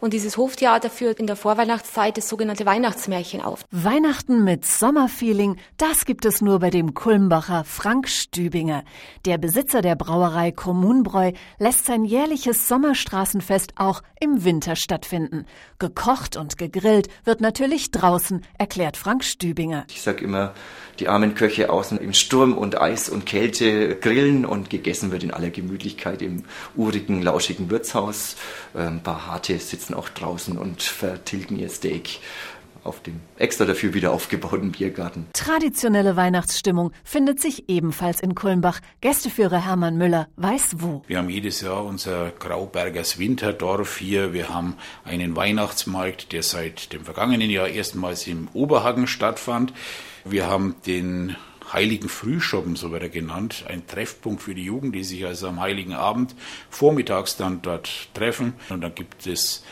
Und 0.00 0.12
dieses 0.12 0.36
Hoftheater 0.36 0.90
führt 0.90 1.18
in 1.18 1.26
der 1.26 1.36
Vorweihnachtszeit 1.36 2.18
das 2.18 2.28
sogenannte 2.28 2.66
Weihnachtsmärchen 2.66 3.40
auf. 3.40 3.64
Weihnachten 3.70 4.44
mit 4.44 4.66
Sommerfeeling, 4.66 5.56
das 5.78 6.04
gibt 6.04 6.26
es 6.26 6.42
nur 6.42 6.58
bei 6.58 6.68
dem 6.68 6.92
Kulmbacher 6.92 7.64
Frank 7.64 8.06
Stübinger. 8.08 8.84
Der 9.24 9.38
Besitzer 9.38 9.77
der 9.82 9.96
Brauerei 9.96 10.52
Kommunbräu 10.52 11.32
lässt 11.58 11.86
sein 11.86 12.04
jährliches 12.04 12.68
Sommerstraßenfest 12.68 13.74
auch 13.76 14.02
im 14.20 14.44
Winter 14.44 14.76
stattfinden. 14.76 15.46
Gekocht 15.78 16.36
und 16.36 16.58
gegrillt 16.58 17.08
wird 17.24 17.40
natürlich 17.40 17.90
draußen, 17.90 18.44
erklärt 18.58 18.96
Frank 18.96 19.24
Stübinger. 19.24 19.84
Ich 19.88 20.02
sag 20.02 20.22
immer, 20.22 20.54
die 20.98 21.08
armen 21.08 21.34
Köche 21.34 21.70
außen 21.70 21.98
im 21.98 22.12
Sturm 22.12 22.56
und 22.56 22.80
Eis 22.80 23.08
und 23.08 23.26
Kälte 23.26 23.96
grillen 23.96 24.44
und 24.44 24.70
gegessen 24.70 25.12
wird 25.12 25.22
in 25.22 25.30
aller 25.30 25.50
Gemütlichkeit 25.50 26.22
im 26.22 26.44
urigen, 26.74 27.22
lauschigen 27.22 27.70
Wirtshaus. 27.70 28.36
Ein 28.74 28.86
ähm, 28.86 29.00
paar 29.02 29.26
Harte 29.26 29.58
sitzen 29.58 29.94
auch 29.94 30.08
draußen 30.08 30.58
und 30.58 30.82
vertilgen 30.82 31.58
ihr 31.58 31.68
Steak 31.68 32.18
auf 32.84 33.02
dem 33.02 33.20
extra 33.36 33.64
dafür 33.64 33.94
wieder 33.94 34.12
aufgebauten 34.12 34.72
Biergarten. 34.72 35.26
Traditionelle 35.32 36.16
Weihnachtsstimmung 36.16 36.92
findet 37.04 37.40
sich 37.40 37.68
ebenfalls 37.68 38.20
in 38.20 38.34
Kulmbach. 38.34 38.80
Gästeführer 39.00 39.64
Hermann 39.64 39.96
Müller 39.96 40.28
weiß 40.36 40.76
wo. 40.78 41.02
Wir 41.06 41.18
haben 41.18 41.30
jedes 41.30 41.60
Jahr 41.60 41.84
unser 41.84 42.30
Graubergers 42.30 43.18
Winterdorf 43.18 43.98
hier. 43.98 44.32
Wir 44.32 44.48
haben 44.48 44.76
einen 45.04 45.36
Weihnachtsmarkt, 45.36 46.32
der 46.32 46.42
seit 46.42 46.92
dem 46.92 47.04
vergangenen 47.04 47.50
Jahr 47.50 47.68
erstmals 47.68 48.26
im 48.26 48.48
Oberhagen 48.52 49.06
stattfand. 49.06 49.72
Wir 50.24 50.46
haben 50.46 50.76
den 50.86 51.36
Heiligen 51.72 52.08
Frühschoppen, 52.08 52.76
so 52.76 52.92
wird 52.92 53.02
er 53.02 53.08
genannt, 53.10 53.64
ein 53.68 53.86
Treffpunkt 53.86 54.42
für 54.42 54.54
die 54.54 54.64
Jugend, 54.64 54.94
die 54.94 55.04
sich 55.04 55.26
also 55.26 55.48
am 55.48 55.60
Heiligen 55.60 55.92
Abend 55.92 56.34
vormittags 56.70 57.36
dann 57.36 57.60
dort 57.60 58.08
treffen. 58.14 58.54
Und 58.70 58.80
dann 58.80 58.94
gibt 58.94 59.26
es 59.26 59.64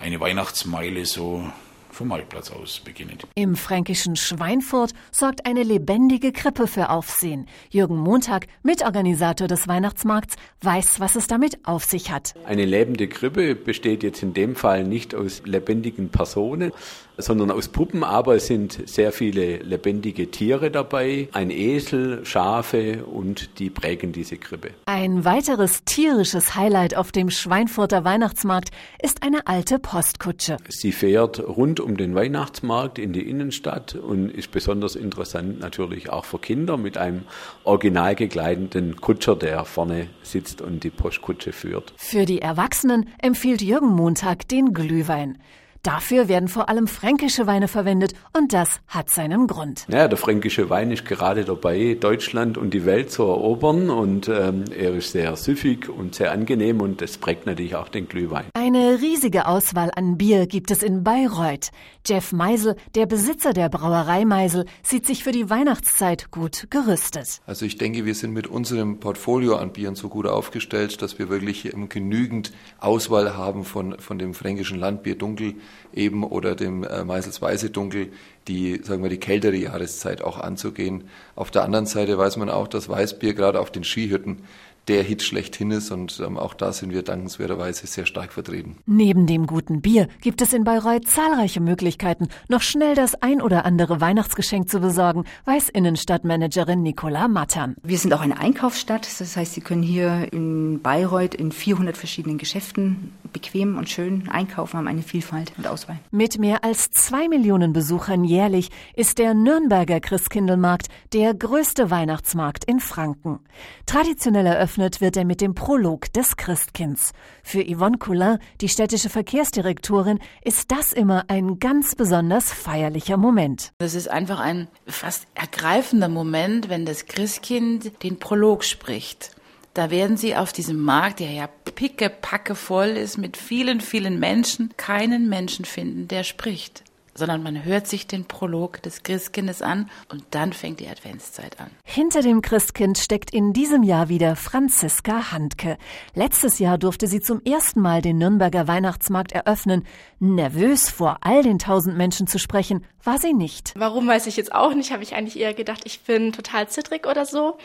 eine 0.00 0.18
Weihnachtsmeile 0.18 1.06
so 1.06 1.50
vom 1.94 2.08
Marktplatz 2.08 2.50
aus 2.50 2.80
beginnend. 2.80 3.26
Im 3.34 3.56
fränkischen 3.56 4.16
Schweinfurt 4.16 4.92
sorgt 5.12 5.46
eine 5.46 5.62
lebendige 5.62 6.32
Krippe 6.32 6.66
für 6.66 6.90
Aufsehen. 6.90 7.46
Jürgen 7.70 7.96
Montag, 7.96 8.46
Mitorganisator 8.62 9.46
des 9.46 9.68
Weihnachtsmarkts, 9.68 10.36
weiß, 10.60 11.00
was 11.00 11.16
es 11.16 11.26
damit 11.26 11.58
auf 11.64 11.84
sich 11.84 12.10
hat. 12.10 12.34
Eine 12.44 12.64
lebende 12.64 13.08
Krippe 13.08 13.54
besteht 13.54 14.02
jetzt 14.02 14.22
in 14.22 14.34
dem 14.34 14.56
Fall 14.56 14.84
nicht 14.84 15.14
aus 15.14 15.42
lebendigen 15.44 16.08
Personen, 16.08 16.72
sondern 17.16 17.50
aus 17.50 17.68
Puppen, 17.68 18.02
aber 18.02 18.36
es 18.36 18.46
sind 18.46 18.88
sehr 18.88 19.12
viele 19.12 19.58
lebendige 19.58 20.30
Tiere 20.30 20.70
dabei, 20.70 21.28
ein 21.32 21.50
Esel, 21.50 22.24
Schafe 22.24 23.04
und 23.04 23.58
die 23.58 23.70
prägen 23.70 24.12
diese 24.12 24.36
Krippe. 24.36 24.70
Ein 24.86 25.24
weiteres 25.24 25.84
tierisches 25.84 26.54
Highlight 26.54 26.96
auf 26.96 27.12
dem 27.12 27.30
Schweinfurter 27.30 28.04
Weihnachtsmarkt 28.04 28.70
ist 29.02 29.22
eine 29.22 29.46
alte 29.46 29.78
Postkutsche. 29.78 30.56
Sie 30.68 30.92
fährt 30.92 31.40
rund 31.40 31.80
um 31.80 31.96
den 31.96 32.14
Weihnachtsmarkt 32.14 32.98
in 32.98 33.12
die 33.12 33.28
Innenstadt 33.28 33.94
und 33.94 34.30
ist 34.30 34.50
besonders 34.50 34.96
interessant 34.96 35.60
natürlich 35.60 36.10
auch 36.10 36.24
für 36.24 36.38
Kinder 36.38 36.76
mit 36.76 36.98
einem 36.98 37.22
original 37.64 38.14
gekleideten 38.14 38.96
Kutscher, 38.96 39.36
der 39.36 39.64
vorne 39.64 40.08
sitzt 40.22 40.60
und 40.60 40.84
die 40.84 40.90
Postkutsche 40.90 41.52
führt. 41.52 41.92
Für 41.96 42.24
die 42.24 42.42
Erwachsenen 42.42 43.08
empfiehlt 43.18 43.62
Jürgen 43.62 43.88
Montag 43.88 44.48
den 44.48 44.74
Glühwein. 44.74 45.38
Dafür 45.84 46.28
werden 46.28 46.48
vor 46.48 46.70
allem 46.70 46.86
fränkische 46.86 47.46
Weine 47.46 47.68
verwendet 47.68 48.14
und 48.32 48.54
das 48.54 48.80
hat 48.88 49.10
seinen 49.10 49.46
Grund. 49.46 49.84
Ja, 49.90 50.08
der 50.08 50.16
fränkische 50.16 50.70
Wein 50.70 50.90
ist 50.90 51.04
gerade 51.04 51.44
dabei, 51.44 51.98
Deutschland 52.00 52.56
und 52.56 52.72
die 52.72 52.86
Welt 52.86 53.10
zu 53.10 53.24
erobern 53.24 53.90
und 53.90 54.26
ähm, 54.28 54.64
er 54.74 54.94
ist 54.94 55.12
sehr 55.12 55.36
süffig 55.36 55.90
und 55.90 56.14
sehr 56.14 56.32
angenehm 56.32 56.80
und 56.80 57.02
das 57.02 57.18
prägt 57.18 57.44
natürlich 57.44 57.76
auch 57.76 57.90
den 57.90 58.08
Glühwein. 58.08 58.46
Eine 58.54 58.98
riesige 59.02 59.46
Auswahl 59.46 59.90
an 59.94 60.16
Bier 60.16 60.46
gibt 60.46 60.70
es 60.70 60.82
in 60.82 61.04
Bayreuth. 61.04 61.70
Jeff 62.06 62.32
Meisel, 62.32 62.76
der 62.94 63.04
Besitzer 63.04 63.52
der 63.52 63.68
Brauerei 63.68 64.24
Meisel, 64.24 64.64
sieht 64.82 65.06
sich 65.06 65.22
für 65.22 65.32
die 65.32 65.50
Weihnachtszeit 65.50 66.30
gut 66.30 66.68
gerüstet. 66.70 67.42
Also 67.46 67.66
ich 67.66 67.76
denke, 67.76 68.06
wir 68.06 68.14
sind 68.14 68.32
mit 68.32 68.46
unserem 68.46 69.00
Portfolio 69.00 69.56
an 69.56 69.74
Bieren 69.74 69.96
so 69.96 70.08
gut 70.08 70.26
aufgestellt, 70.26 71.02
dass 71.02 71.18
wir 71.18 71.28
wirklich 71.28 71.70
genügend 71.90 72.52
Auswahl 72.78 73.36
haben 73.36 73.64
von, 73.64 73.98
von 73.98 74.18
dem 74.18 74.32
fränkischen 74.32 74.78
Landbier 74.78 75.16
Dunkel 75.16 75.56
eben 75.92 76.24
oder 76.24 76.54
dem 76.54 76.84
äh, 76.84 77.04
Meisels 77.04 77.40
Weiße 77.40 77.70
Dunkel, 77.70 78.12
die, 78.48 78.80
sagen 78.82 79.02
wir, 79.02 79.10
die 79.10 79.18
kältere 79.18 79.56
Jahreszeit 79.56 80.22
auch 80.22 80.38
anzugehen. 80.38 81.04
Auf 81.36 81.50
der 81.50 81.64
anderen 81.64 81.86
Seite 81.86 82.18
weiß 82.18 82.36
man 82.36 82.50
auch, 82.50 82.68
dass 82.68 82.88
Weißbier 82.88 83.34
gerade 83.34 83.60
auf 83.60 83.70
den 83.70 83.84
Skihütten 83.84 84.42
der 84.88 85.02
Hit 85.02 85.22
schlechthin 85.22 85.70
ist 85.70 85.90
und 85.90 86.20
ähm, 86.24 86.36
auch 86.36 86.54
da 86.54 86.72
sind 86.72 86.92
wir 86.92 87.02
dankenswerterweise 87.02 87.86
sehr 87.86 88.06
stark 88.06 88.32
vertreten. 88.32 88.76
Neben 88.86 89.26
dem 89.26 89.46
guten 89.46 89.80
Bier 89.80 90.08
gibt 90.20 90.42
es 90.42 90.52
in 90.52 90.64
Bayreuth 90.64 91.06
zahlreiche 91.06 91.60
Möglichkeiten, 91.60 92.28
noch 92.48 92.62
schnell 92.62 92.94
das 92.94 93.14
ein 93.22 93.40
oder 93.40 93.64
andere 93.64 94.00
Weihnachtsgeschenk 94.00 94.68
zu 94.68 94.80
besorgen, 94.80 95.24
weiß 95.46 95.70
Innenstadtmanagerin 95.70 96.82
Nicola 96.82 97.28
Mattern. 97.28 97.76
Wir 97.82 97.98
sind 97.98 98.12
auch 98.12 98.20
eine 98.20 98.38
Einkaufsstadt, 98.38 99.08
das 99.20 99.36
heißt, 99.36 99.54
Sie 99.54 99.60
können 99.60 99.82
hier 99.82 100.32
in 100.32 100.80
Bayreuth 100.82 101.34
in 101.34 101.52
400 101.52 101.96
verschiedenen 101.96 102.38
Geschäften 102.38 103.12
bequem 103.34 103.76
und 103.76 103.90
schön 103.90 104.30
einkaufen, 104.30 104.78
haben 104.78 104.88
eine 104.88 105.02
Vielfalt 105.02 105.52
und 105.58 105.66
Auswahl. 105.66 105.98
Mit 106.10 106.38
mehr 106.38 106.64
als 106.64 106.90
zwei 106.90 107.28
Millionen 107.28 107.74
Besuchern 107.74 108.24
jährlich 108.24 108.70
ist 108.94 109.18
der 109.18 109.34
Nürnberger 109.34 110.00
Christkindlmarkt 110.00 110.86
der 111.12 111.34
größte 111.34 111.90
Weihnachtsmarkt 111.90 112.64
in 112.64 112.80
Franken. 112.80 113.40
Traditionell 113.84 114.46
eröffnet 114.46 115.02
wird 115.02 115.18
er 115.18 115.26
mit 115.26 115.42
dem 115.42 115.54
Prolog 115.54 116.10
des 116.14 116.36
Christkinds. 116.36 117.12
Für 117.42 117.62
Yvonne 117.62 117.98
Coulin, 117.98 118.38
die 118.62 118.70
städtische 118.70 119.10
Verkehrsdirektorin, 119.10 120.20
ist 120.42 120.70
das 120.70 120.94
immer 120.94 121.24
ein 121.28 121.58
ganz 121.58 121.94
besonders 121.94 122.50
feierlicher 122.50 123.18
Moment. 123.18 123.72
Das 123.78 123.94
ist 123.94 124.08
einfach 124.08 124.40
ein 124.40 124.68
fast 124.86 125.26
ergreifender 125.34 126.08
Moment, 126.08 126.70
wenn 126.70 126.86
das 126.86 127.04
Christkind 127.06 128.02
den 128.02 128.18
Prolog 128.18 128.64
spricht. 128.64 129.34
Da 129.74 129.90
werden 129.90 130.16
Sie 130.16 130.36
auf 130.36 130.52
diesem 130.52 130.80
Markt, 130.80 131.18
der 131.18 131.32
ja 131.32 131.48
pickepacke 131.74 132.54
voll 132.54 132.90
ist 132.90 133.18
mit 133.18 133.36
vielen, 133.36 133.80
vielen 133.80 134.18
Menschen, 134.18 134.74
keinen 134.76 135.28
Menschen 135.28 135.64
finden, 135.64 136.08
der 136.08 136.24
spricht 136.24 136.82
sondern 137.14 137.42
man 137.42 137.64
hört 137.64 137.86
sich 137.86 138.06
den 138.06 138.24
Prolog 138.24 138.82
des 138.82 139.02
Christkindes 139.02 139.62
an 139.62 139.88
und 140.10 140.24
dann 140.32 140.52
fängt 140.52 140.80
die 140.80 140.88
Adventszeit 140.88 141.60
an. 141.60 141.70
Hinter 141.84 142.22
dem 142.22 142.42
Christkind 142.42 142.98
steckt 142.98 143.32
in 143.32 143.52
diesem 143.52 143.82
Jahr 143.82 144.08
wieder 144.08 144.36
Franziska 144.36 145.32
Handke. 145.32 145.78
Letztes 146.14 146.58
Jahr 146.58 146.76
durfte 146.76 147.06
sie 147.06 147.20
zum 147.20 147.40
ersten 147.44 147.80
Mal 147.80 148.02
den 148.02 148.18
Nürnberger 148.18 148.66
Weihnachtsmarkt 148.66 149.32
eröffnen. 149.32 149.84
Nervös 150.18 150.90
vor 150.90 151.18
all 151.22 151.42
den 151.42 151.58
tausend 151.58 151.96
Menschen 151.96 152.26
zu 152.26 152.38
sprechen, 152.38 152.84
war 153.02 153.18
sie 153.18 153.32
nicht. 153.32 153.72
Warum 153.76 154.06
weiß 154.06 154.26
ich 154.26 154.36
jetzt 154.36 154.54
auch 154.54 154.74
nicht, 154.74 154.92
habe 154.92 155.02
ich 155.02 155.14
eigentlich 155.14 155.38
eher 155.38 155.54
gedacht, 155.54 155.82
ich 155.84 156.00
bin 156.00 156.32
total 156.32 156.68
zittrig 156.68 157.06
oder 157.06 157.26
so. 157.26 157.58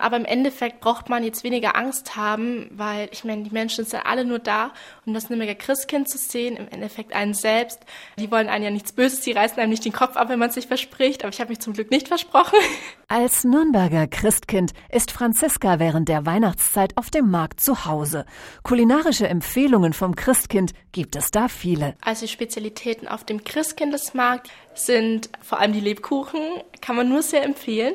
Aber 0.00 0.16
im 0.16 0.24
Endeffekt 0.24 0.80
braucht 0.80 1.08
man 1.08 1.22
jetzt 1.22 1.44
weniger 1.44 1.76
Angst 1.76 2.16
haben, 2.16 2.70
weil 2.72 3.08
ich 3.12 3.24
meine, 3.24 3.42
die 3.42 3.50
Menschen 3.50 3.84
sind 3.84 3.92
ja 3.92 4.06
alle 4.06 4.24
nur 4.24 4.38
da, 4.38 4.72
um 5.04 5.14
das 5.14 5.28
Nürnberger 5.28 5.54
Christkind 5.54 6.08
zu 6.08 6.18
sehen, 6.18 6.56
im 6.56 6.68
Endeffekt 6.68 7.12
einen 7.12 7.34
selbst. 7.34 7.80
Die 8.18 8.30
wollen 8.30 8.48
einen 8.48 8.64
ja 8.64 8.70
nichts 8.70 8.92
Böses, 8.92 9.20
die 9.20 9.32
reißen 9.32 9.58
einem 9.58 9.70
nicht 9.70 9.84
den 9.84 9.92
Kopf 9.92 10.16
ab, 10.16 10.28
wenn 10.28 10.38
man 10.38 10.50
sich 10.50 10.66
verspricht, 10.66 11.22
aber 11.22 11.32
ich 11.32 11.40
habe 11.40 11.50
mich 11.50 11.60
zum 11.60 11.74
Glück 11.74 11.90
nicht 11.90 12.08
versprochen. 12.08 12.58
Als 13.08 13.44
Nürnberger 13.44 14.06
Christkind 14.06 14.72
ist 14.88 15.10
Franziska 15.10 15.78
während 15.78 16.08
der 16.08 16.26
Weihnachtszeit 16.26 16.96
auf 16.96 17.10
dem 17.10 17.30
Markt 17.30 17.60
zu 17.60 17.84
Hause. 17.84 18.24
Kulinarische 18.62 19.28
Empfehlungen 19.28 19.92
vom 19.92 20.14
Christkind 20.14 20.72
gibt 20.92 21.16
es 21.16 21.30
da 21.30 21.48
viele. 21.48 21.94
Also 22.02 22.26
Spezialitäten 22.26 23.08
auf 23.08 23.24
dem 23.24 23.44
Christkindesmarkt 23.44 24.50
sind 24.74 25.28
vor 25.42 25.58
allem 25.58 25.72
die 25.72 25.80
Lebkuchen, 25.80 26.40
kann 26.80 26.96
man 26.96 27.08
nur 27.08 27.22
sehr 27.22 27.42
empfehlen 27.42 27.94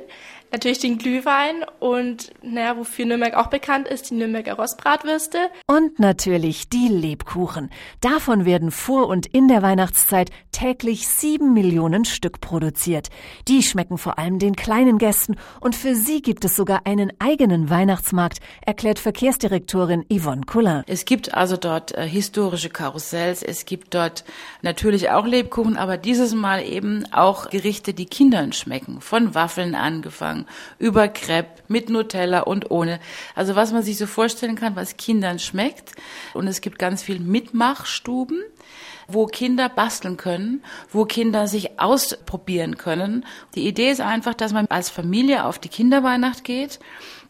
natürlich 0.56 0.80
den 0.80 0.98
Glühwein 0.98 1.66
und 1.80 2.32
naja, 2.42 2.78
wofür 2.78 3.06
Nürnberg 3.06 3.34
auch 3.34 3.48
bekannt 3.48 3.90
ist, 3.90 4.10
die 4.10 4.16
Nürnberger 4.16 4.54
Rostbratwürste. 4.54 5.50
Und 5.68 6.00
natürlich 6.00 6.70
die 6.70 6.88
Lebkuchen. 6.88 7.70
Davon 8.00 8.46
werden 8.46 8.72
vor 8.72 9.08
und 9.08 9.26
in 9.26 9.50
der 9.50 9.62
Weihnachtszeit 9.62 10.32
täglich 10.54 11.10
sieben 11.10 11.54
Millionen 11.54 12.06
Stück 12.06 12.40
produziert. 12.40 13.10
Die 13.50 13.64
schmecken 13.64 13.98
vor 13.98 14.18
allem 14.18 14.40
den 14.40 14.56
kleinen 14.56 14.98
Gästen 14.98 15.36
und 15.60 15.76
für 15.76 15.94
sie 15.94 16.22
gibt 16.22 16.46
es 16.46 16.56
sogar 16.56 16.86
einen 16.86 17.12
eigenen 17.20 17.70
Weihnachtsmarkt, 17.70 18.40
erklärt 18.66 19.00
Verkehrsdirektorin 19.00 20.06
Yvonne 20.10 20.44
Coulin. 20.46 20.84
Es 20.88 21.04
gibt 21.04 21.34
also 21.34 21.58
dort 21.58 21.94
äh, 21.98 22.08
historische 22.08 22.70
Karussells, 22.70 23.44
es 23.44 23.66
gibt 23.66 23.94
dort 23.94 24.24
natürlich 24.62 25.10
auch 25.10 25.26
Lebkuchen, 25.26 25.76
aber 25.76 25.98
dieses 25.98 26.34
Mal 26.34 26.64
eben 26.64 27.06
auch 27.12 27.50
Gerichte, 27.50 27.94
die 27.94 28.06
Kindern 28.06 28.54
schmecken, 28.54 29.02
von 29.02 29.36
Waffeln 29.36 29.76
angefangen 29.76 30.45
Über 30.80 31.08
Crepe, 31.08 31.62
mit 31.68 31.90
Nutella 31.90 32.42
und 32.42 32.72
ohne. 32.72 33.00
Also 33.36 33.56
was 33.56 33.72
man 33.72 33.84
sich 33.84 33.98
so 33.98 34.08
vorstellen 34.08 34.56
kann, 34.56 34.76
was 34.76 34.98
Kindern 34.98 35.40
schmeckt. 35.40 35.92
Und 36.34 36.48
es 36.48 36.62
gibt 36.62 36.80
ganz 36.80 37.04
viel 37.04 37.20
Mitmachstuben 37.20 38.44
wo 39.08 39.28
Kinder 39.28 39.70
basteln 39.70 40.18
können, 40.18 40.64
wo 40.92 41.06
Kinder 41.06 41.48
sich 41.48 41.80
ausprobieren 41.80 42.78
können. 42.78 43.26
Die 43.54 43.68
Idee 43.68 43.92
ist 43.92 44.02
einfach, 44.02 44.34
dass 44.34 44.54
man 44.54 44.66
als 44.70 44.90
Familie 44.90 45.46
auf 45.46 45.60
die 45.60 45.70
Kinderweihnacht 45.70 46.44
geht 46.44 46.80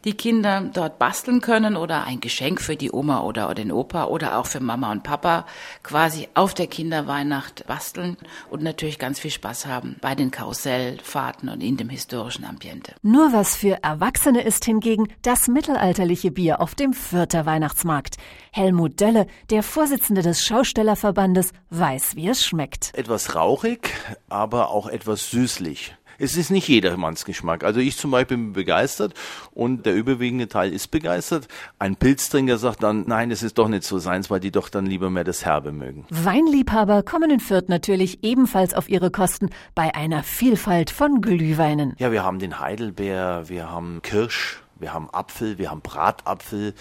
die 0.04 0.14
Kinder 0.14 0.60
dort 0.72 0.98
basteln 0.98 1.40
können 1.40 1.76
oder 1.76 2.04
ein 2.04 2.20
Geschenk 2.20 2.60
für 2.60 2.76
die 2.76 2.92
Oma 2.92 3.20
oder 3.22 3.54
den 3.54 3.72
Opa 3.72 4.04
oder 4.04 4.38
auch 4.38 4.46
für 4.46 4.60
Mama 4.60 4.92
und 4.92 5.02
Papa 5.02 5.46
quasi 5.82 6.28
auf 6.34 6.54
der 6.54 6.66
Kinderweihnacht 6.66 7.66
basteln 7.66 8.16
und 8.50 8.62
natürlich 8.62 8.98
ganz 8.98 9.18
viel 9.18 9.30
Spaß 9.30 9.66
haben 9.66 9.96
bei 10.00 10.14
den 10.14 10.30
Karussellfahrten 10.30 11.48
und 11.48 11.62
in 11.62 11.76
dem 11.76 11.88
historischen 11.88 12.44
Ambiente. 12.44 12.94
Nur 13.02 13.32
was 13.32 13.56
für 13.56 13.82
Erwachsene 13.82 14.42
ist 14.42 14.64
hingegen 14.64 15.08
das 15.22 15.48
mittelalterliche 15.48 16.30
Bier 16.30 16.60
auf 16.60 16.74
dem 16.74 16.92
Fürther 16.92 17.46
Weihnachtsmarkt. 17.46 18.16
Helmut 18.52 19.00
Dölle, 19.00 19.26
der 19.50 19.62
Vorsitzende 19.62 20.22
des 20.22 20.44
Schaustellerverbandes, 20.44 21.52
weiß, 21.70 22.16
wie 22.16 22.28
es 22.28 22.44
schmeckt. 22.44 22.94
Etwas 22.94 23.34
rauchig, 23.34 23.90
aber 24.28 24.70
auch 24.70 24.86
etwas 24.86 25.30
süßlich 25.30 25.94
es 26.18 26.36
ist 26.36 26.50
nicht 26.50 26.68
jedermanns 26.68 27.24
Geschmack. 27.24 27.64
Also 27.64 27.80
ich 27.80 27.96
zum 27.96 28.10
Beispiel 28.10 28.36
bin 28.36 28.52
begeistert 28.52 29.14
und 29.52 29.86
der 29.86 29.94
überwiegende 29.94 30.48
Teil 30.48 30.72
ist 30.72 30.88
begeistert. 30.88 31.48
Ein 31.78 31.96
Pilztrinker 31.96 32.58
sagt 32.58 32.82
dann, 32.82 33.04
nein, 33.06 33.30
es 33.30 33.42
ist 33.42 33.58
doch 33.58 33.68
nicht 33.68 33.84
so 33.84 33.98
seins, 33.98 34.30
weil 34.30 34.40
die 34.40 34.50
doch 34.50 34.68
dann 34.68 34.86
lieber 34.86 35.10
mehr 35.10 35.24
das 35.24 35.44
Herbe 35.44 35.72
mögen. 35.72 36.06
Weinliebhaber 36.10 37.02
kommen 37.02 37.30
in 37.30 37.40
Fürth 37.40 37.68
natürlich 37.68 38.22
ebenfalls 38.22 38.74
auf 38.74 38.88
ihre 38.88 39.10
Kosten 39.10 39.50
bei 39.74 39.94
einer 39.94 40.22
Vielfalt 40.22 40.90
von 40.90 41.20
Glühweinen. 41.20 41.94
Ja, 41.98 42.12
wir 42.12 42.24
haben 42.24 42.38
den 42.38 42.58
Heidelbeer, 42.60 43.48
wir 43.48 43.70
haben 43.70 44.00
Kirsch, 44.02 44.62
wir 44.78 44.92
haben 44.92 45.08
Apfel, 45.10 45.58
wir 45.58 45.70
haben 45.70 45.80
Bratapfel. 45.80 46.74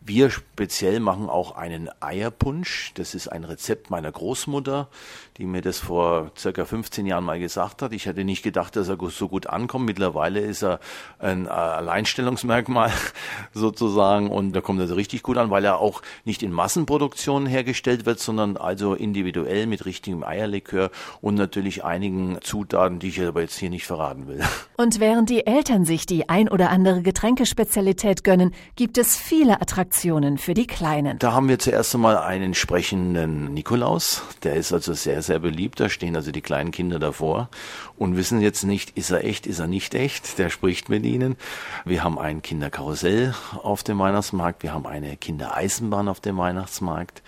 Wir 0.00 0.30
speziell 0.30 1.00
machen 1.00 1.28
auch 1.28 1.56
einen 1.56 1.90
Eierpunsch. 2.00 2.92
Das 2.94 3.14
ist 3.14 3.28
ein 3.28 3.44
Rezept 3.44 3.90
meiner 3.90 4.10
Großmutter 4.10 4.88
die 5.38 5.46
mir 5.46 5.62
das 5.62 5.78
vor 5.78 6.32
circa 6.36 6.64
15 6.64 7.06
Jahren 7.06 7.24
mal 7.24 7.38
gesagt 7.38 7.80
hat. 7.82 7.92
Ich 7.92 8.06
hätte 8.06 8.24
nicht 8.24 8.42
gedacht, 8.42 8.74
dass 8.74 8.88
er 8.88 8.98
so 9.08 9.28
gut 9.28 9.46
ankommt. 9.46 9.86
Mittlerweile 9.86 10.40
ist 10.40 10.64
er 10.64 10.80
ein 11.20 11.46
äh, 11.46 11.50
Alleinstellungsmerkmal 11.50 12.90
sozusagen 13.54 14.30
und 14.30 14.52
da 14.52 14.60
kommt 14.60 14.80
er 14.80 14.88
so 14.88 14.96
richtig 14.96 15.22
gut 15.22 15.36
an, 15.36 15.50
weil 15.50 15.64
er 15.64 15.78
auch 15.78 16.02
nicht 16.24 16.42
in 16.42 16.50
Massenproduktion 16.50 17.46
hergestellt 17.46 18.04
wird, 18.04 18.18
sondern 18.18 18.56
also 18.56 18.94
individuell 18.94 19.66
mit 19.66 19.86
richtigem 19.86 20.24
Eierlikör 20.24 20.90
und 21.20 21.36
natürlich 21.36 21.84
einigen 21.84 22.38
Zutaten, 22.42 22.98
die 22.98 23.08
ich 23.08 23.22
aber 23.22 23.42
jetzt 23.42 23.58
hier 23.58 23.70
nicht 23.70 23.86
verraten 23.86 24.26
will. 24.26 24.40
Und 24.76 25.00
während 25.00 25.28
die 25.28 25.44
Eltern 25.44 25.84
sich 25.84 26.06
die 26.06 26.28
ein 26.28 26.48
oder 26.48 26.70
andere 26.70 27.02
Getränkespezialität 27.02 28.22
gönnen, 28.22 28.54
gibt 28.76 28.96
es 28.96 29.16
viele 29.16 29.60
Attraktionen 29.60 30.38
für 30.38 30.54
die 30.54 30.68
Kleinen. 30.68 31.18
Da 31.18 31.32
haben 31.32 31.48
wir 31.48 31.58
zuerst 31.58 31.96
einmal 31.96 32.16
einen 32.16 32.54
sprechenden 32.54 33.52
Nikolaus. 33.54 34.22
Der 34.44 34.54
ist 34.54 34.72
also 34.72 34.92
sehr, 34.94 35.20
sehr 35.28 35.38
beliebt. 35.38 35.78
Da 35.78 35.88
stehen 35.88 36.16
also 36.16 36.32
die 36.32 36.40
kleinen 36.40 36.72
Kinder 36.72 36.98
davor 36.98 37.48
und 37.96 38.16
wissen 38.16 38.40
jetzt 38.40 38.64
nicht, 38.64 38.96
ist 38.98 39.10
er 39.10 39.24
echt, 39.24 39.46
ist 39.46 39.60
er 39.60 39.68
nicht 39.68 39.94
echt. 39.94 40.38
Der 40.38 40.50
spricht 40.50 40.88
mit 40.88 41.04
ihnen. 41.04 41.36
Wir 41.84 42.02
haben 42.02 42.18
ein 42.18 42.42
Kinderkarussell 42.42 43.34
auf 43.62 43.84
dem 43.84 43.98
Weihnachtsmarkt. 44.00 44.62
Wir 44.62 44.74
haben 44.74 44.86
eine 44.86 45.16
Kindereisenbahn 45.16 46.08
auf 46.08 46.20
dem 46.20 46.36
Weihnachtsmarkt. 46.36 47.22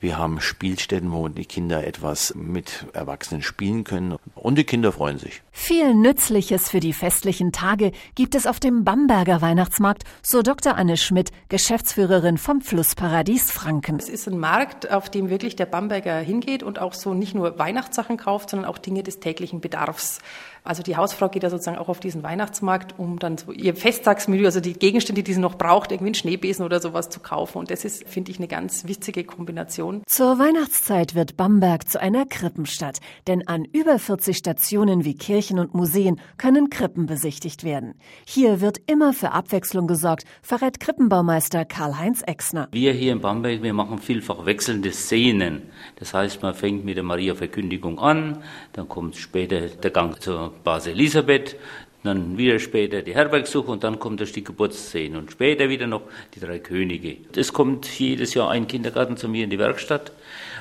Wir 0.00 0.16
haben 0.16 0.40
Spielstätten, 0.40 1.10
wo 1.10 1.26
die 1.26 1.44
Kinder 1.44 1.84
etwas 1.84 2.32
mit 2.36 2.86
Erwachsenen 2.92 3.42
spielen 3.42 3.82
können. 3.82 4.16
Und 4.36 4.56
die 4.56 4.62
Kinder 4.62 4.92
freuen 4.92 5.18
sich. 5.18 5.42
Viel 5.50 5.92
Nützliches 5.92 6.70
für 6.70 6.78
die 6.78 6.92
festlichen 6.92 7.50
Tage 7.50 7.90
gibt 8.14 8.36
es 8.36 8.46
auf 8.46 8.60
dem 8.60 8.84
Bamberger 8.84 9.42
Weihnachtsmarkt, 9.42 10.04
so 10.22 10.42
Dr. 10.42 10.76
Anne 10.76 10.96
Schmidt, 10.96 11.32
Geschäftsführerin 11.48 12.38
vom 12.38 12.60
Flussparadies 12.60 13.50
Franken. 13.50 13.96
Es 13.96 14.08
ist 14.08 14.28
ein 14.28 14.38
Markt, 14.38 14.88
auf 14.88 15.10
dem 15.10 15.30
wirklich 15.30 15.56
der 15.56 15.66
Bamberger 15.66 16.20
hingeht 16.20 16.62
und 16.62 16.78
auch 16.78 16.94
so 16.94 17.12
nicht 17.12 17.34
nur 17.34 17.58
Weihnachtssachen 17.58 18.18
kauft, 18.18 18.50
sondern 18.50 18.70
auch 18.70 18.78
Dinge 18.78 19.02
des 19.02 19.18
täglichen 19.18 19.60
Bedarfs. 19.60 20.20
Also 20.68 20.82
die 20.82 20.96
Hausfrau 20.96 21.30
geht 21.30 21.42
ja 21.42 21.48
sozusagen 21.48 21.78
auch 21.78 21.88
auf 21.88 21.98
diesen 21.98 22.22
Weihnachtsmarkt, 22.22 22.98
um 22.98 23.18
dann 23.18 23.38
so 23.38 23.52
ihr 23.52 23.74
Festtagsmenü, 23.74 24.44
also 24.44 24.60
die 24.60 24.74
Gegenstände, 24.74 25.22
die 25.22 25.32
sie 25.32 25.40
noch 25.40 25.54
braucht, 25.54 25.92
irgendwie 25.92 26.08
einen 26.08 26.14
Schneebesen 26.14 26.62
oder 26.62 26.78
sowas 26.78 27.08
zu 27.08 27.20
kaufen. 27.20 27.56
Und 27.56 27.70
das 27.70 27.86
ist, 27.86 28.06
finde 28.06 28.30
ich, 28.30 28.36
eine 28.36 28.48
ganz 28.48 28.86
witzige 28.86 29.24
Kombination. 29.24 30.02
Zur 30.04 30.38
Weihnachtszeit 30.38 31.14
wird 31.14 31.38
Bamberg 31.38 31.88
zu 31.88 31.98
einer 32.02 32.26
Krippenstadt, 32.26 32.98
denn 33.26 33.48
an 33.48 33.64
über 33.64 33.98
40 33.98 34.36
Stationen 34.36 35.06
wie 35.06 35.14
Kirchen 35.14 35.58
und 35.58 35.72
Museen 35.72 36.20
können 36.36 36.68
Krippen 36.68 37.06
besichtigt 37.06 37.64
werden. 37.64 37.94
Hier 38.26 38.60
wird 38.60 38.78
immer 38.86 39.14
für 39.14 39.32
Abwechslung 39.32 39.86
gesorgt, 39.86 40.24
verrät 40.42 40.80
Krippenbaumeister 40.80 41.64
Karl-Heinz 41.64 42.20
Exner. 42.20 42.68
Wir 42.72 42.92
hier 42.92 43.12
in 43.12 43.22
Bamberg, 43.22 43.62
wir 43.62 43.72
machen 43.72 43.96
vielfach 43.96 44.44
wechselnde 44.44 44.92
Szenen. 44.92 45.62
Das 45.96 46.12
heißt, 46.12 46.42
man 46.42 46.52
fängt 46.52 46.84
mit 46.84 46.98
der 46.98 47.04
Maria-Verkündigung 47.04 47.98
an, 47.98 48.42
dann 48.74 48.86
kommt 48.86 49.16
später 49.16 49.60
der 49.60 49.90
Gang 49.90 50.20
zur 50.20 50.57
Base 50.62 50.90
Elisabeth, 50.90 51.56
dann 52.04 52.38
wieder 52.38 52.58
später 52.58 53.02
die 53.02 53.14
Herbergsuche 53.14 53.70
und 53.70 53.84
dann 53.84 53.98
kommt 53.98 54.20
erst 54.20 54.36
die 54.36 54.44
Geburtsszene 54.44 55.18
und 55.18 55.32
später 55.32 55.68
wieder 55.68 55.86
noch 55.86 56.02
die 56.34 56.40
drei 56.40 56.58
Könige. 56.58 57.16
Es 57.34 57.52
kommt 57.52 57.86
jedes 57.98 58.34
Jahr 58.34 58.50
ein 58.50 58.68
Kindergarten 58.68 59.16
zu 59.16 59.28
mir 59.28 59.44
in 59.44 59.50
die 59.50 59.58
Werkstatt 59.58 60.12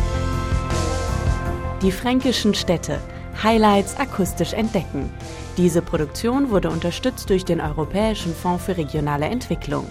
Die 1.81 1.91
fränkischen 1.93 2.53
Städte. 2.53 2.99
Highlights 3.41 3.97
akustisch 3.97 4.51
entdecken. 4.51 5.09
Diese 5.59 5.81
Produktion 5.81 6.51
wurde 6.51 6.69
unterstützt 6.69 7.29
durch 7.29 7.43
den 7.43 7.59
Europäischen 7.59 8.33
Fonds 8.33 8.63
für 8.63 8.77
regionale 8.77 9.25
Entwicklung. 9.25 9.85